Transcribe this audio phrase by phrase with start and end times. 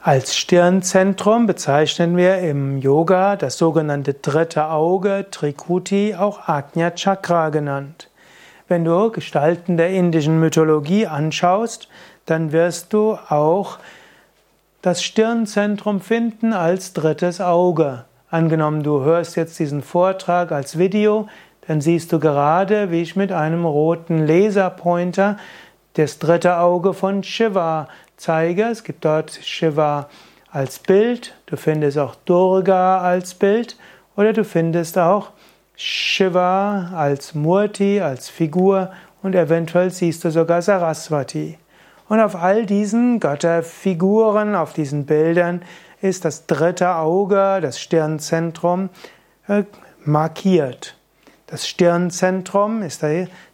[0.00, 8.08] Als Stirnzentrum bezeichnen wir im Yoga das sogenannte dritte Auge, Trikuti, auch Ajna Chakra genannt.
[8.68, 11.88] Wenn du Gestalten der indischen Mythologie anschaust,
[12.26, 13.78] dann wirst du auch
[14.82, 18.04] das Stirnzentrum finden als drittes Auge.
[18.30, 21.26] Angenommen, du hörst jetzt diesen Vortrag als Video,
[21.66, 25.38] dann siehst du gerade, wie ich mit einem roten Laserpointer
[25.94, 28.64] das dritte Auge von Shiva zeige.
[28.64, 30.08] Es gibt dort Shiva
[30.50, 33.76] als Bild, du findest auch Durga als Bild
[34.16, 35.30] oder du findest auch
[35.76, 38.90] Shiva als Murti, als Figur
[39.22, 41.58] und eventuell siehst du sogar Saraswati.
[42.08, 45.62] Und auf all diesen Götterfiguren, auf diesen Bildern
[46.00, 48.88] ist das dritte Auge, das Stirnzentrum,
[49.46, 49.64] äh,
[50.04, 50.97] markiert.
[51.50, 53.02] Das Stirnzentrum ist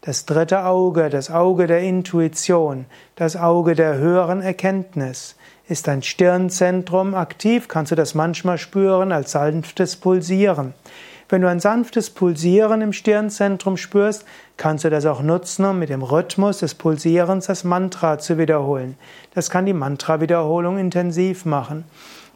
[0.00, 5.36] das dritte Auge, das Auge der Intuition, das Auge der höheren Erkenntnis.
[5.68, 10.74] Ist dein Stirnzentrum aktiv, kannst du das manchmal spüren als sanftes Pulsieren.
[11.28, 14.24] Wenn du ein sanftes Pulsieren im Stirnzentrum spürst,
[14.56, 18.98] kannst du das auch nutzen, um mit dem Rhythmus des Pulsierens das Mantra zu wiederholen.
[19.34, 21.84] Das kann die Mantra-Wiederholung intensiv machen.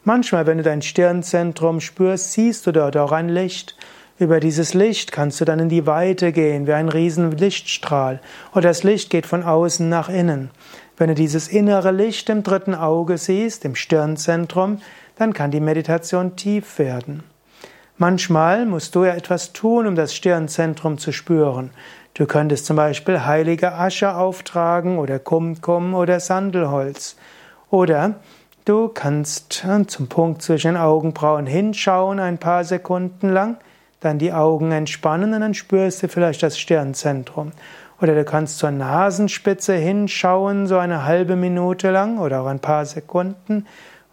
[0.05, 3.75] Manchmal, wenn du dein Stirnzentrum spürst, siehst du dort auch ein Licht.
[4.19, 8.19] Über dieses Licht kannst du dann in die Weite gehen, wie ein riesen Lichtstrahl.
[8.51, 10.51] Oder das Licht geht von außen nach innen.
[10.97, 14.79] Wenn du dieses innere Licht im dritten Auge siehst, im Stirnzentrum,
[15.15, 17.23] dann kann die Meditation tief werden.
[17.97, 21.69] Manchmal musst du ja etwas tun, um das Stirnzentrum zu spüren.
[22.13, 27.15] Du könntest zum Beispiel heilige Asche auftragen oder Kumkum oder Sandelholz.
[27.69, 28.15] Oder
[28.65, 33.55] du kannst zum Punkt zwischen den Augenbrauen hinschauen ein paar Sekunden lang
[33.99, 37.51] dann die Augen entspannen und dann spürst du vielleicht das Stirnzentrum.
[38.01, 42.85] Oder du kannst zur Nasenspitze hinschauen, so eine halbe Minute lang oder auch ein paar
[42.85, 43.65] Sekunden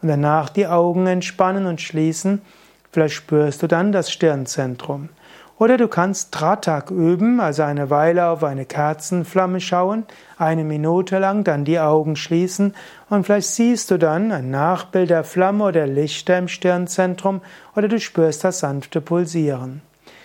[0.03, 2.43] und danach die Augen entspannen und schließen.
[2.91, 5.11] Vielleicht spürst du dann das Stirnzentrum.
[5.59, 10.05] Oder du kannst Tratak üben, also eine Weile auf eine Kerzenflamme schauen,
[10.37, 12.75] eine Minute lang, dann die Augen schließen
[13.09, 17.41] und vielleicht siehst du dann ein Nachbild der Flamme oder Lichter im Stirnzentrum
[17.75, 19.81] oder du spürst das sanfte Pulsieren.